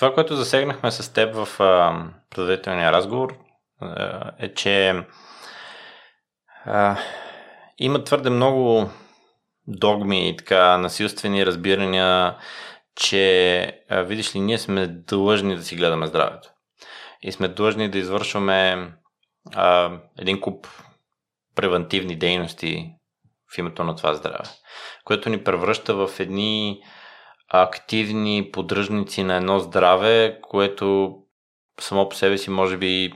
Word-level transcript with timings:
това, 0.00 0.14
което 0.14 0.36
засегнахме 0.36 0.90
с 0.90 1.12
теб 1.12 1.34
в 1.34 1.60
а, 1.60 2.04
предварителния 2.30 2.92
разговор, 2.92 3.36
а, 3.80 4.30
е, 4.38 4.54
че 4.54 5.04
а, 6.64 6.96
има 7.78 8.04
твърде 8.04 8.30
много 8.30 8.90
догми 9.66 10.28
и 10.28 10.36
така 10.36 10.78
насилствени 10.78 11.46
разбирания, 11.46 12.36
че, 12.96 13.84
а, 13.88 14.02
видиш 14.02 14.34
ли, 14.34 14.40
ние 14.40 14.58
сме 14.58 14.86
длъжни 14.86 15.56
да 15.56 15.62
си 15.62 15.76
гледаме 15.76 16.06
здравето. 16.06 16.48
И 17.22 17.32
сме 17.32 17.48
длъжни 17.48 17.88
да 17.88 17.98
извършваме 17.98 18.92
а, 19.54 19.98
един 20.18 20.40
куп 20.40 20.66
превентивни 21.56 22.16
дейности 22.16 22.92
в 23.54 23.58
името 23.58 23.84
на 23.84 23.96
това 23.96 24.14
здраве, 24.14 24.44
което 25.04 25.28
ни 25.28 25.44
превръща 25.44 25.94
в 25.94 26.10
едни 26.20 26.80
активни 27.50 28.50
поддръжници 28.52 29.22
на 29.22 29.36
едно 29.36 29.58
здраве, 29.58 30.38
което 30.42 31.16
само 31.80 32.08
по 32.08 32.16
себе 32.16 32.38
си 32.38 32.50
може 32.50 32.76
би 32.76 33.12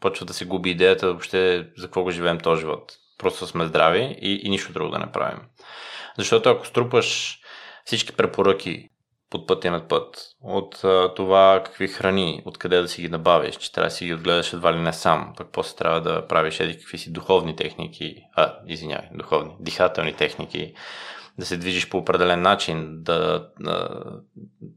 почва 0.00 0.26
да 0.26 0.34
се 0.34 0.44
губи 0.44 0.70
идеята 0.70 1.06
въобще 1.06 1.68
за 1.76 1.86
какво 1.86 2.02
го 2.02 2.10
живеем 2.10 2.38
този 2.38 2.60
живот. 2.60 2.92
Просто 3.18 3.46
сме 3.46 3.66
здрави 3.66 4.18
и, 4.20 4.40
и 4.44 4.50
нищо 4.50 4.72
друго 4.72 4.90
да 4.90 4.98
не 4.98 5.12
правим. 5.12 5.40
Защото 6.18 6.48
ако 6.48 6.66
струпаш 6.66 7.38
всички 7.84 8.12
препоръки 8.12 8.88
под 9.30 9.46
пътя 9.46 9.70
над 9.70 9.88
път, 9.88 10.16
от 10.42 10.84
а, 10.84 11.14
това 11.14 11.62
какви 11.64 11.88
храни, 11.88 12.42
откъде 12.44 12.80
да 12.80 12.88
си 12.88 13.02
ги 13.02 13.08
набавиш, 13.08 13.56
че 13.56 13.72
трябва 13.72 13.86
да 13.86 13.94
си 13.94 14.06
ги 14.06 14.14
отгледаш 14.14 14.52
едва 14.52 14.72
ли 14.72 14.78
не 14.78 14.92
сам, 14.92 15.32
пък 15.36 15.48
после 15.52 15.76
трябва 15.76 16.00
да 16.00 16.26
правиш 16.26 16.60
еди 16.60 16.78
какви 16.78 16.98
си 16.98 17.12
духовни 17.12 17.56
техники, 17.56 18.16
а, 18.36 18.54
извинявай, 18.66 19.08
духовни, 19.14 19.56
дихателни 19.60 20.12
техники, 20.12 20.74
да 21.38 21.46
се 21.46 21.56
движиш 21.56 21.88
по 21.88 21.98
определен 21.98 22.42
начин, 22.42 23.02
да, 23.02 23.48
да 23.60 23.88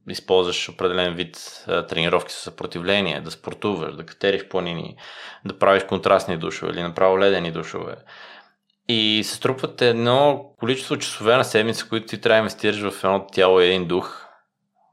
използваш 0.10 0.70
определен 0.70 1.16
вид 1.16 1.66
тренировки 1.90 2.34
с 2.34 2.36
съпротивление, 2.36 3.22
да 3.22 3.32
спортуваш, 3.32 3.96
да 3.96 4.06
катериш 4.06 4.48
планини, 4.48 4.98
да 5.46 5.60
правиш 5.60 5.84
контрастни 5.84 6.38
душове 6.38 6.72
или 6.72 6.82
направо 6.82 7.20
ледени 7.20 7.52
душове. 7.52 7.96
И 8.88 9.22
се 9.26 9.36
струпват 9.36 9.82
едно 9.82 10.50
количество 10.60 10.98
часове 10.98 11.38
на 11.38 11.44
седмица, 11.44 11.90
които 11.90 12.08
ти 12.08 12.22
трябва 12.22 12.36
да 12.36 12.40
инвестираш 12.40 12.92
в 12.92 13.04
едно 13.04 13.28
тяло 13.28 13.60
и 13.60 13.66
един 13.66 13.88
дух, 13.88 14.26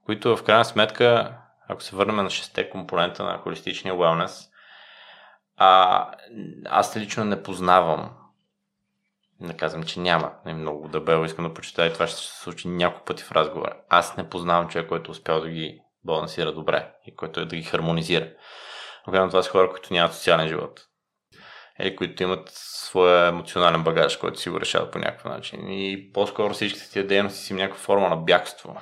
които 0.07 0.37
в 0.37 0.43
крайна 0.43 0.65
сметка, 0.65 1.37
ако 1.69 1.83
се 1.83 1.97
върнем 1.97 2.17
на 2.17 2.31
шесте 2.31 2.71
компонента 2.71 3.25
на 3.25 3.39
холистичния 3.39 3.95
wellness, 3.95 4.51
а, 5.57 6.11
аз 6.67 6.97
лично 6.97 7.25
не 7.25 7.43
познавам 7.43 8.11
не 9.41 9.57
казвам, 9.57 9.83
че 9.83 10.01
няма. 10.01 10.33
Не 10.47 10.55
много 10.55 10.89
дебело 10.89 11.25
искам 11.25 11.49
да 11.49 11.55
почитая 11.55 11.91
и 11.91 11.93
това 11.93 12.07
ще 12.07 12.21
се 12.21 12.41
случи 12.41 12.69
няколко 12.69 13.05
пъти 13.05 13.23
в 13.23 13.33
разговора. 13.33 13.77
Аз 13.89 14.17
не 14.17 14.29
познавам 14.29 14.69
човек, 14.69 14.89
който 14.89 15.11
е 15.11 15.13
успял 15.13 15.41
да 15.41 15.49
ги 15.49 15.81
балансира 16.05 16.53
добре 16.53 16.93
и 17.07 17.17
който 17.17 17.41
е 17.41 17.45
да 17.45 17.57
ги 17.57 17.63
хармонизира. 17.63 18.31
Но 19.07 19.29
това 19.29 19.43
са 19.43 19.51
хора, 19.51 19.71
които 19.71 19.93
нямат 19.93 20.15
социален 20.15 20.49
живот. 20.49 20.87
Или 21.81 21.97
които 21.97 22.23
имат 22.23 22.49
своя 22.53 23.29
емоционален 23.29 23.85
багаж, 23.85 24.17
който 24.17 24.41
си 24.41 24.51
го 24.51 24.61
решават 24.61 24.93
по 24.93 24.99
някакъв 24.99 25.25
начин. 25.25 25.73
И 25.73 26.11
по-скоро 26.13 26.55
всичките 26.55 26.91
тия 26.91 27.07
дейности 27.07 27.45
си 27.45 27.55
някаква 27.55 27.81
форма 27.81 28.09
на 28.09 28.17
бягство 28.17 28.81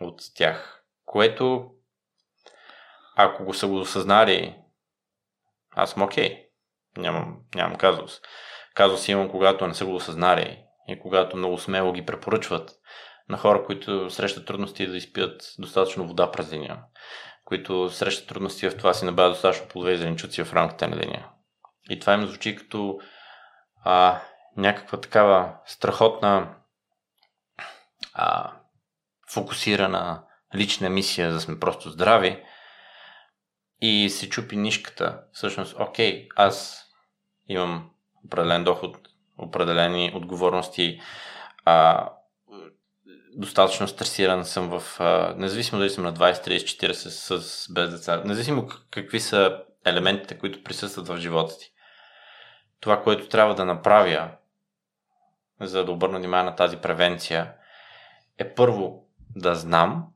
от 0.00 0.20
тях. 0.34 0.84
Което, 1.04 1.70
ако 3.16 3.44
го 3.44 3.54
са 3.54 3.66
го 3.66 3.78
осъзнали, 3.78 4.56
аз 5.76 5.90
съм 5.90 6.02
окей. 6.02 6.28
Okay. 6.28 6.48
Нямам, 6.96 7.36
нямам 7.54 7.76
казус. 7.76 8.20
Казус 8.78 9.08
имам, 9.08 9.30
когато 9.30 9.66
не 9.66 9.74
са 9.74 9.84
го 9.84 9.94
осъзнали 9.94 10.64
и 10.88 10.98
когато 11.00 11.36
много 11.36 11.58
смело 11.58 11.92
ги 11.92 12.06
препоръчват 12.06 12.70
на 13.28 13.38
хора, 13.38 13.64
които 13.64 14.10
срещат 14.10 14.46
трудности 14.46 14.86
да 14.86 14.96
изпият 14.96 15.54
достатъчно 15.58 16.06
вода 16.06 16.30
през 16.30 16.50
деня, 16.50 16.82
които 17.44 17.90
срещат 17.90 18.28
трудности 18.28 18.70
в 18.70 18.76
това 18.76 18.94
си 18.94 19.04
набавят 19.04 19.32
достатъчно 19.32 19.68
плодове 19.68 19.92
и 19.92 19.96
зеленчуци 19.96 20.44
в 20.44 20.52
рамките 20.52 20.86
на 20.86 20.96
деня. 20.96 21.30
И 21.90 22.00
това 22.00 22.14
им 22.14 22.26
звучи 22.26 22.56
като 22.56 22.98
а, 23.84 24.20
някаква 24.56 25.00
такава 25.00 25.54
страхотна 25.66 26.54
а, 28.14 28.52
фокусирана 29.32 30.22
лична 30.56 30.90
мисия, 30.90 31.32
да 31.32 31.40
сме 31.40 31.60
просто 31.60 31.90
здрави 31.90 32.44
и 33.80 34.10
се 34.10 34.28
чупи 34.28 34.56
нишката. 34.56 35.22
Всъщност, 35.32 35.76
окей, 35.80 36.28
аз 36.36 36.84
имам 37.48 37.90
определен 38.26 38.64
доход, 38.64 38.96
определени 39.38 40.12
отговорности, 40.14 41.00
а, 41.64 42.08
достатъчно 43.36 43.88
стресиран 43.88 44.44
съм 44.44 44.78
в... 44.78 45.00
А, 45.00 45.34
независимо 45.36 45.78
дали 45.78 45.90
съм 45.90 46.04
на 46.04 46.14
20, 46.14 46.48
30, 46.48 46.92
40 46.92 46.92
с, 47.38 47.72
без 47.72 47.90
деца, 47.90 48.22
независимо 48.24 48.68
какви 48.90 49.20
са 49.20 49.62
елементите, 49.84 50.38
които 50.38 50.64
присъстват 50.64 51.08
в 51.08 51.18
живота 51.18 51.58
ти. 51.58 51.72
Това, 52.80 53.02
което 53.02 53.28
трябва 53.28 53.54
да 53.54 53.64
направя, 53.64 54.30
за 55.60 55.84
да 55.84 55.92
обърна 55.92 56.18
внимание 56.18 56.50
на 56.50 56.56
тази 56.56 56.76
превенция, 56.76 57.54
е 58.38 58.54
първо 58.54 59.04
да 59.36 59.54
знам 59.54 60.06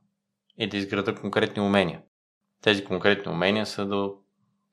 и 0.57 0.69
да 0.69 0.77
изграда 0.77 1.15
конкретни 1.15 1.61
умения. 1.61 2.01
Тези 2.61 2.85
конкретни 2.85 3.31
умения 3.31 3.65
са 3.65 3.85
да 3.85 4.09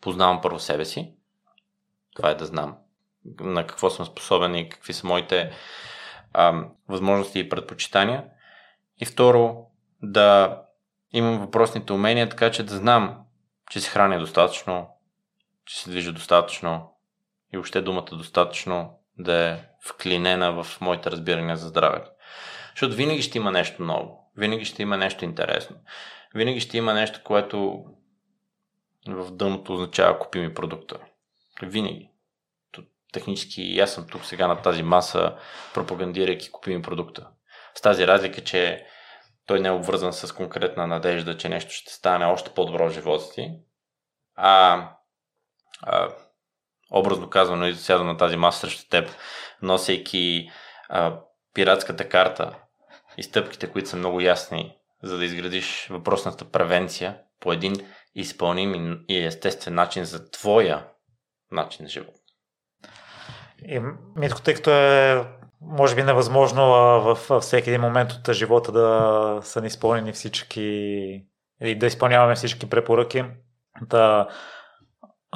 познавам 0.01 0.41
първо 0.41 0.59
себе 0.59 0.85
си. 0.85 1.15
Това 2.17 2.31
е 2.31 2.35
да 2.35 2.47
знам 2.47 2.77
на 3.41 3.67
какво 3.67 3.91
съм 3.91 4.07
способен 4.07 4.55
и 4.55 4.69
какви 4.69 4.93
са 4.93 5.07
моите 5.07 5.53
а, 6.33 6.65
възможности 6.89 7.39
и 7.39 7.49
предпочитания. 7.49 8.25
И 8.99 9.05
второ, 9.05 9.67
да 10.03 10.61
имам 11.13 11.39
въпросните 11.39 11.93
умения, 11.93 12.29
така 12.29 12.51
че 12.51 12.63
да 12.63 12.77
знам, 12.77 13.19
че 13.71 13.81
се 13.81 13.91
храня 13.91 14.19
достатъчно, 14.19 14.89
че 15.65 15.81
се 15.81 15.91
движа 15.91 16.13
достатъчно 16.13 16.93
и 17.53 17.57
въобще 17.57 17.81
думата 17.81 18.09
достатъчно 18.13 18.99
да 19.19 19.49
е 19.49 19.59
вклинена 19.87 20.63
в 20.63 20.81
моите 20.81 21.11
разбирания 21.11 21.57
за 21.57 21.69
здравето. 21.69 22.11
Защото 22.71 22.95
винаги 22.95 23.23
ще 23.23 23.39
има 23.39 23.51
нещо 23.51 23.83
ново, 23.83 24.31
винаги 24.37 24.65
ще 24.65 24.83
има 24.83 24.97
нещо 24.97 25.25
интересно, 25.25 25.77
винаги 26.35 26.61
ще 26.61 26.79
има 26.79 26.95
нещо, 26.95 27.21
което 27.25 27.85
в 29.09 29.31
дъното 29.31 29.73
означава 29.73 30.19
купи 30.19 30.41
ми 30.41 30.55
продукта. 30.55 30.97
Винаги 31.63 32.10
технически 33.13 33.63
и 33.63 33.81
аз 33.81 33.95
съм 33.95 34.07
тук 34.07 34.25
сега 34.25 34.47
на 34.47 34.63
тази 34.63 34.83
маса, 34.83 35.37
пропагандирайки 35.75 36.51
купими 36.51 36.83
продукта. 36.83 37.29
С 37.75 37.81
тази 37.81 38.07
разлика, 38.07 38.45
че 38.45 38.87
той 39.47 39.61
не 39.61 39.69
е 39.69 39.73
обвързан 39.73 40.13
с 40.13 40.35
конкретна 40.35 40.87
надежда, 40.87 41.37
че 41.37 41.49
нещо 41.49 41.73
ще 41.73 41.93
стане 41.93 42.25
още 42.25 42.51
по-добро 42.51 42.89
в 42.89 42.93
живота 42.93 43.33
ти, 43.35 43.51
а, 44.35 44.89
а 45.83 46.09
образно 46.91 47.31
казано 47.31 47.67
и 47.67 47.75
сядам 47.75 48.07
на 48.07 48.17
тази 48.17 48.37
маса 48.37 48.61
срещу 48.61 48.89
теб, 48.89 49.11
носейки 49.63 50.51
а, 50.89 51.21
пиратската 51.55 52.09
карта 52.09 52.59
и 53.17 53.23
стъпките, 53.23 53.73
които 53.73 53.89
са 53.89 53.97
много 53.97 54.21
ясни, 54.21 54.77
за 55.03 55.19
да 55.19 55.25
изградиш 55.25 55.87
въпросната 55.91 56.51
превенция 56.51 57.19
по 57.41 57.53
един 57.53 57.75
изпълним 58.15 59.05
и 59.09 59.25
естествен 59.25 59.75
начин 59.75 60.05
за 60.05 60.31
твоя 60.31 60.87
начин 61.51 61.83
на 61.85 61.89
живот. 61.89 62.20
И 63.65 63.81
Митко, 64.17 64.43
тъй 64.43 64.55
като 64.55 64.71
е 64.71 65.25
може 65.61 65.95
би 65.95 66.03
невъзможно 66.03 66.63
във 67.01 67.31
всеки 67.43 67.71
един 67.71 67.81
момент 67.81 68.13
от 68.13 68.33
живота 68.33 68.73
да 68.73 69.39
са 69.43 69.61
ни 69.61 69.67
изпълнени 69.67 70.13
всички 70.13 70.61
или 71.63 71.75
да 71.75 71.87
изпълняваме 71.87 72.35
всички 72.35 72.71
препоръки, 72.71 73.25
да 73.83 74.29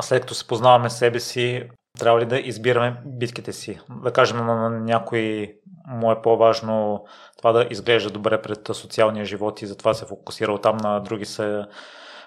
след 0.00 0.20
като 0.20 0.34
се 0.34 0.46
познаваме 0.46 0.90
себе 0.90 1.20
си, 1.20 1.68
трябва 1.98 2.20
ли 2.20 2.26
да 2.26 2.38
избираме 2.38 3.02
битките 3.06 3.52
си? 3.52 3.80
Да 3.90 4.12
кажем 4.12 4.36
на 4.36 4.70
някой 4.70 5.54
му 5.88 6.12
е 6.12 6.22
по-важно 6.22 7.04
това 7.38 7.52
да 7.52 7.66
изглежда 7.70 8.10
добре 8.10 8.42
пред 8.42 8.68
социалния 8.72 9.24
живот 9.24 9.62
и 9.62 9.66
затова 9.66 9.94
се 9.94 10.06
фокусира 10.06 10.60
там 10.60 10.76
на 10.76 11.00
други 11.00 11.24
се 11.24 11.64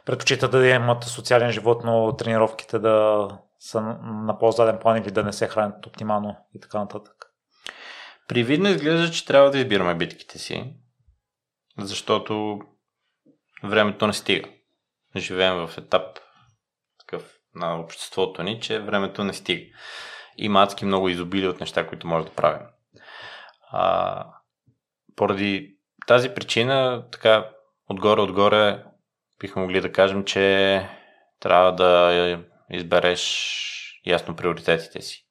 предпочита 0.06 0.50
да 0.50 0.68
имат 0.68 1.04
социален 1.04 1.52
живот, 1.52 1.82
но 1.84 2.16
тренировките 2.16 2.80
да 2.80 3.28
са 3.60 3.82
на 3.82 4.38
по-заден 4.40 4.80
план 4.80 4.98
или 4.98 5.12
да 5.12 5.24
не 5.24 5.34
се 5.34 5.48
хранят 5.48 5.86
оптимално 5.86 6.36
и 6.54 6.60
така 6.60 6.80
нататък. 6.80 7.26
Привидно 8.28 8.70
изглежда, 8.70 9.12
че 9.12 9.26
трябва 9.26 9.52
да 9.52 9.58
избираме 9.58 9.96
битките 9.96 10.40
си, 10.40 10.74
защото 11.78 12.60
времето 13.64 14.08
не 14.08 14.14
стига. 14.14 14.50
Живеем 15.16 15.68
в 15.68 15.78
етап 15.78 16.20
такъв 17.00 17.38
на 17.56 17.80
обществото 17.80 18.44
ни, 18.44 18.62
че 18.62 18.80
времето 18.80 19.24
не 19.24 19.34
стига. 19.34 19.66
Има 20.38 20.64
адски 20.64 20.86
много 20.86 21.10
изобилие 21.10 21.50
от 21.50 21.60
неща, 21.60 21.88
които 21.88 22.08
може 22.08 22.26
да 22.26 22.34
правим. 22.34 22.68
А, 23.72 24.26
поради 25.16 25.78
тази 26.08 26.30
причина, 26.30 27.06
така, 27.12 27.50
отгоре-отгоре, 27.90 28.84
бихме 29.40 29.62
могли 29.62 29.82
да 29.82 29.92
кажем, 29.92 30.24
че 30.24 30.90
трябва 31.40 31.76
да 31.76 32.12
избереш 32.72 34.02
ясно 34.06 34.36
приоритетите 34.36 35.02
си. 35.02 35.26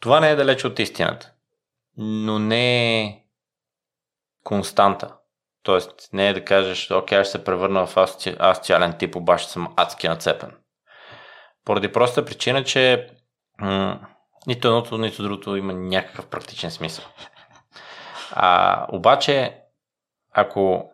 Това 0.00 0.20
не 0.20 0.30
е 0.30 0.36
далече 0.36 0.66
от 0.66 0.78
истината, 0.78 1.32
но 1.96 2.38
не 2.38 3.00
е 3.00 3.22
константа. 4.44 5.14
Тоест, 5.62 6.08
не 6.12 6.28
е 6.28 6.32
да 6.32 6.44
кажеш, 6.44 6.90
окей, 6.90 7.18
аз 7.18 7.28
ще 7.28 7.38
се 7.38 7.44
превърна 7.44 7.86
в 7.86 7.96
асоциален 8.38 8.98
тип, 8.98 9.16
обаче 9.16 9.48
съм 9.48 9.74
адски 9.76 10.08
нацепен. 10.08 10.56
Поради 11.64 11.92
проста 11.92 12.24
причина, 12.24 12.64
че 12.64 13.10
м- 13.60 14.00
нито 14.46 14.68
едното, 14.68 14.98
нито 14.98 15.22
другото 15.22 15.56
има 15.56 15.72
някакъв 15.72 16.26
практичен 16.26 16.70
смисъл. 16.70 17.04
А, 18.30 18.86
обаче, 18.88 19.60
ако 20.32 20.90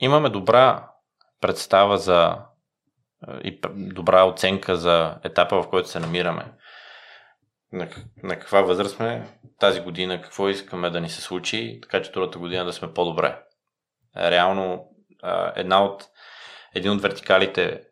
имаме 0.00 0.28
добра 0.28 0.88
представа 1.40 1.98
за 1.98 2.38
и 3.44 3.60
добра 3.74 4.24
оценка 4.24 4.76
за 4.76 5.18
етапа, 5.24 5.62
в 5.62 5.68
който 5.68 5.88
се 5.88 6.00
намираме, 6.00 6.44
на, 7.72 7.88
на 8.22 8.38
каква 8.38 8.60
възраст 8.60 8.96
сме 8.96 9.28
тази 9.58 9.80
година, 9.80 10.22
какво 10.22 10.48
искаме 10.48 10.90
да 10.90 11.00
ни 11.00 11.08
се 11.08 11.20
случи, 11.20 11.78
така 11.82 12.02
че 12.02 12.12
другата 12.12 12.38
година 12.38 12.64
да 12.64 12.72
сме 12.72 12.94
по-добре. 12.94 13.38
Реално, 14.16 14.88
една 15.56 15.84
от, 15.84 16.04
един 16.74 16.92
от 16.92 17.02
вертикалите, 17.02 17.82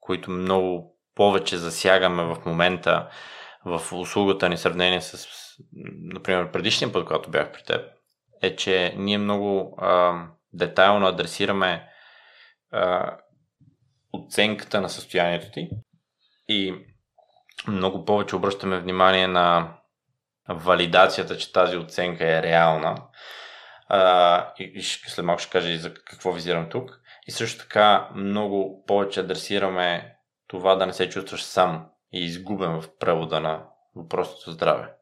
които 0.00 0.30
много 0.30 0.96
повече 1.14 1.56
засягаме 1.56 2.24
в 2.24 2.36
момента 2.46 3.08
в 3.64 3.92
услугата 3.92 4.48
ни, 4.48 4.56
сравнение 4.56 5.00
с, 5.00 5.28
например, 6.14 6.50
предишния 6.50 6.92
път, 6.92 7.04
когато 7.04 7.30
бях 7.30 7.52
при 7.52 7.62
теб, 7.62 7.90
е, 8.42 8.56
че 8.56 8.94
ние 8.96 9.18
много 9.18 9.78
а, 9.78 10.22
детайлно 10.52 11.06
адресираме 11.06 11.88
а, 12.72 13.16
оценката 14.16 14.80
на 14.80 14.88
състоянието 14.88 15.50
ти 15.52 15.70
и 16.48 16.74
много 17.68 18.04
повече 18.04 18.36
обръщаме 18.36 18.78
внимание 18.78 19.26
на 19.26 19.76
валидацията, 20.48 21.38
че 21.38 21.52
тази 21.52 21.76
оценка 21.76 22.24
е 22.30 22.42
реална. 22.42 23.02
А, 23.88 24.52
и, 24.58 24.72
и 24.74 24.82
след 24.82 25.24
малко 25.24 25.42
ще 25.42 25.50
кажа 25.50 25.70
и 25.70 25.78
за 25.78 25.94
какво 25.94 26.32
визирам 26.32 26.68
тук. 26.68 27.00
И 27.26 27.30
също 27.30 27.62
така 27.62 28.10
много 28.14 28.84
повече 28.86 29.20
адресираме 29.20 30.16
това 30.46 30.74
да 30.74 30.86
не 30.86 30.92
се 30.92 31.08
чувстваш 31.08 31.42
сам 31.42 31.86
и 32.12 32.24
изгубен 32.24 32.80
в 32.80 32.98
превода 32.98 33.40
на 33.40 33.64
въпросното 33.94 34.50
здраве. 34.50 34.92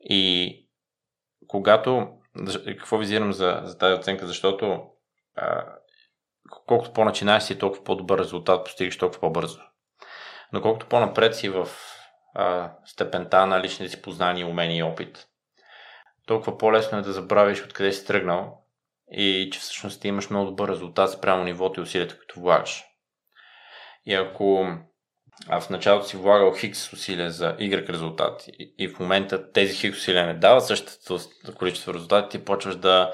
И 0.00 0.68
когато, 1.46 2.08
какво 2.66 2.98
визирам 2.98 3.32
за, 3.32 3.60
за 3.64 3.78
тази 3.78 4.00
оценка, 4.00 4.26
защото 4.26 4.82
колкото 6.66 6.92
по-начинаеш 6.92 7.42
си, 7.42 7.58
толкова 7.58 7.84
по-добър 7.84 8.18
резултат 8.18 8.64
постигаш 8.64 8.98
толкова 8.98 9.20
по-бързо. 9.20 9.60
Но 10.52 10.62
колкото 10.62 10.86
по-напред 10.86 11.36
си 11.36 11.48
в 11.48 11.68
а, 12.34 12.72
степента 12.84 13.46
на 13.46 13.60
личните 13.60 13.90
си 13.90 14.02
познания, 14.02 14.46
умения 14.46 14.78
и 14.78 14.82
опит, 14.82 15.26
толкова 16.26 16.58
по-лесно 16.58 16.98
е 16.98 17.02
да 17.02 17.12
забравиш 17.12 17.64
откъде 17.64 17.92
си 17.92 18.06
тръгнал 18.06 18.62
и 19.12 19.50
че 19.52 19.60
всъщност 19.60 20.00
ти 20.00 20.08
имаш 20.08 20.30
много 20.30 20.46
добър 20.46 20.68
резултат 20.68 21.10
спрямо 21.10 21.44
нивото 21.44 21.80
и 21.80 21.82
усилията, 21.82 22.16
които 22.16 22.40
влагаш. 22.40 22.84
И 24.06 24.14
ако 24.14 24.66
а 25.48 25.60
в 25.60 25.70
началото 25.70 26.06
си 26.06 26.16
влагал 26.16 26.54
хикс 26.54 26.92
усилия 26.92 27.30
за 27.30 27.56
Y 27.56 27.88
резултат 27.88 28.44
и, 28.48 28.74
и 28.78 28.88
в 28.88 28.98
момента 28.98 29.52
тези 29.52 29.74
хикс 29.74 29.98
усилия 29.98 30.26
не 30.26 30.34
дават 30.34 30.66
същото 30.66 31.24
количество 31.54 31.94
резултати, 31.94 32.38
ти 32.38 32.44
почваш 32.44 32.76
да 32.76 33.12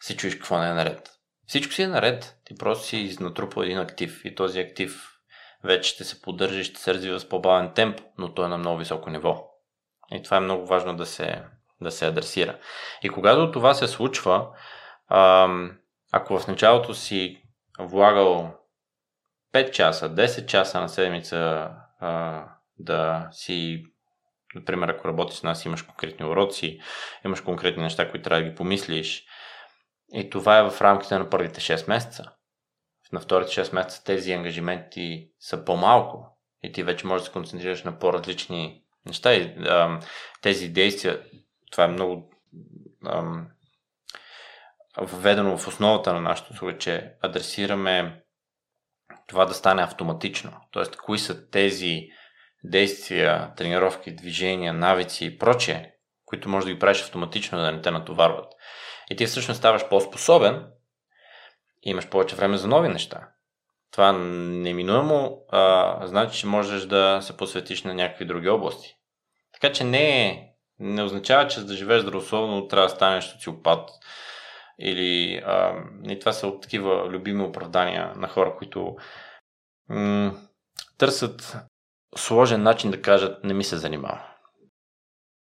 си 0.00 0.16
чуеш 0.16 0.34
какво 0.34 0.58
не 0.58 0.70
е 0.70 0.72
наред. 0.72 1.19
Всичко 1.50 1.72
си 1.72 1.82
е 1.82 1.86
наред, 1.86 2.36
ти 2.44 2.54
просто 2.54 2.86
си 2.86 3.16
натрупал 3.20 3.62
един 3.62 3.78
актив 3.78 4.24
и 4.24 4.34
този 4.34 4.60
актив 4.60 5.18
вече 5.64 5.90
ще 5.90 6.04
се 6.04 6.22
поддържа 6.22 6.60
и 6.60 6.64
ще 6.64 6.80
се 6.80 6.94
развива 6.94 7.20
с 7.20 7.28
по-бавен 7.28 7.74
темп, 7.74 8.00
но 8.18 8.34
той 8.34 8.44
е 8.44 8.48
на 8.48 8.58
много 8.58 8.78
високо 8.78 9.10
ниво. 9.10 9.50
И 10.12 10.22
това 10.22 10.36
е 10.36 10.40
много 10.40 10.66
важно 10.66 10.96
да 10.96 11.06
се, 11.06 11.42
да 11.80 11.90
се 11.90 12.06
адресира. 12.06 12.58
И 13.02 13.08
когато 13.08 13.50
това 13.50 13.74
се 13.74 13.88
случва, 13.88 14.48
ако 16.12 16.38
в 16.38 16.48
началото 16.48 16.94
си 16.94 17.42
влагал 17.78 18.54
5 19.54 19.70
часа, 19.70 20.14
10 20.14 20.46
часа 20.46 20.80
на 20.80 20.88
седмица 20.88 21.70
да 22.78 23.28
си, 23.32 23.84
например, 24.54 24.88
ако 24.88 25.08
работиш 25.08 25.38
с 25.38 25.42
нас, 25.42 25.64
имаш 25.64 25.82
конкретни 25.82 26.26
уроци, 26.26 26.80
имаш 27.24 27.40
конкретни 27.40 27.82
неща, 27.82 28.10
които 28.10 28.24
трябва 28.24 28.42
да 28.42 28.50
ги 28.50 28.56
помислиш. 28.56 29.26
И 30.12 30.30
това 30.30 30.58
е 30.58 30.70
в 30.70 30.80
рамките 30.80 31.18
на 31.18 31.30
първите 31.30 31.60
6 31.60 31.88
месеца. 31.88 32.32
На 33.12 33.20
вторите 33.20 33.64
6 33.64 33.74
месеца 33.74 34.04
тези 34.04 34.32
ангажименти 34.32 35.30
са 35.40 35.64
по-малко 35.64 36.38
и 36.62 36.72
ти 36.72 36.82
вече 36.82 37.06
можеш 37.06 37.22
да 37.22 37.26
се 37.26 37.32
концентрираш 37.32 37.82
на 37.82 37.98
по-различни 37.98 38.82
неща. 39.06 39.34
И 39.34 39.54
а, 39.58 40.00
тези 40.42 40.68
действия, 40.68 41.22
това 41.70 41.84
е 41.84 41.88
много 41.88 42.30
а, 43.04 43.24
введено 44.98 45.58
в 45.58 45.68
основата 45.68 46.12
на 46.12 46.20
нашото 46.20 46.52
услуга, 46.52 46.78
че 46.78 47.14
адресираме 47.22 48.22
това 49.26 49.46
да 49.46 49.54
стане 49.54 49.82
автоматично. 49.82 50.52
Тоест, 50.70 50.96
кои 50.96 51.18
са 51.18 51.50
тези 51.50 52.08
действия, 52.64 53.54
тренировки, 53.56 54.14
движения, 54.14 54.72
навици 54.72 55.24
и 55.24 55.38
прочее, 55.38 55.92
които 56.24 56.48
може 56.48 56.66
да 56.66 56.72
ги 56.72 56.78
правиш 56.78 57.02
автоматично, 57.02 57.58
да 57.58 57.72
не 57.72 57.82
те 57.82 57.90
натоварват. 57.90 58.52
И 59.10 59.16
ти 59.16 59.26
всъщност 59.26 59.58
ставаш 59.58 59.88
по-способен 59.88 60.66
и 61.82 61.90
имаш 61.90 62.08
повече 62.08 62.36
време 62.36 62.56
за 62.56 62.68
нови 62.68 62.88
неща. 62.88 63.28
Това 63.90 64.12
неминуемо 64.12 65.38
а, 65.48 66.06
значи, 66.06 66.38
че 66.38 66.46
можеш 66.46 66.82
да 66.82 67.20
се 67.22 67.36
посветиш 67.36 67.82
на 67.82 67.94
някакви 67.94 68.24
други 68.24 68.48
области. 68.48 68.96
Така 69.52 69.72
че 69.72 69.84
не, 69.84 70.46
не 70.78 71.02
означава, 71.02 71.48
че 71.48 71.60
за 71.60 71.66
да 71.66 71.74
живееш 71.74 72.02
здравословно 72.02 72.68
трябва 72.68 72.88
да 72.88 72.94
станеш 72.94 73.24
социопат. 73.24 73.90
Или 74.78 75.42
а, 75.46 75.84
и 76.08 76.18
това 76.18 76.32
са 76.32 76.60
такива 76.60 77.08
любими 77.08 77.42
оправдания 77.42 78.12
на 78.16 78.28
хора, 78.28 78.54
които 78.58 78.96
м- 79.88 80.34
търсят 80.98 81.56
сложен 82.16 82.62
начин 82.62 82.90
да 82.90 83.02
кажат 83.02 83.44
не 83.44 83.54
ми 83.54 83.64
се 83.64 83.76
занимава. 83.76 84.22